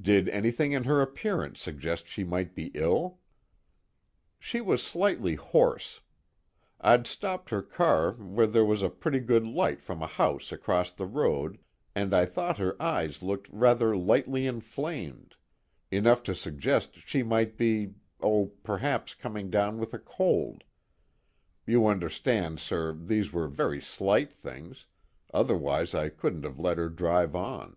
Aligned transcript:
"Did 0.00 0.26
anything 0.30 0.72
in 0.72 0.84
her 0.84 1.02
appearance 1.02 1.60
suggest 1.60 2.08
she 2.08 2.24
might 2.24 2.54
be 2.54 2.70
ill?" 2.72 3.18
"She 4.38 4.62
was 4.62 4.82
slightly 4.82 5.34
hoarse. 5.34 6.00
I'd 6.80 7.06
stopped 7.06 7.50
her 7.50 7.60
car 7.60 8.12
where 8.12 8.46
there 8.46 8.64
was 8.64 8.80
a 8.80 8.88
pretty 8.88 9.20
good 9.20 9.46
light 9.46 9.82
from 9.82 10.00
a 10.00 10.06
house 10.06 10.50
across 10.50 10.90
the 10.90 11.04
road, 11.04 11.58
and 11.94 12.14
I 12.14 12.24
thought 12.24 12.56
her 12.56 12.80
eyes 12.82 13.20
looked 13.22 13.48
very 13.48 13.98
slightly 14.00 14.46
inflamed. 14.46 15.34
Enough 15.90 16.22
to 16.22 16.34
suggest 16.34 16.96
she 17.06 17.22
might 17.22 17.58
be 17.58 17.92
oh, 18.22 18.52
perhaps 18.62 19.12
coming 19.12 19.50
down 19.50 19.76
with 19.78 19.92
a 19.92 19.98
cold. 19.98 20.64
You 21.66 21.86
understand, 21.86 22.60
sir, 22.60 22.94
these 22.94 23.30
were 23.30 23.46
very 23.46 23.82
slight 23.82 24.32
things, 24.32 24.86
otherwise 25.34 25.92
I 25.92 26.08
couldn't 26.08 26.44
have 26.44 26.58
let 26.58 26.78
her 26.78 26.88
drive 26.88 27.36
on." 27.36 27.76